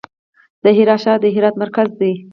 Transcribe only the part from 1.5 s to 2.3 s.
مرکز دی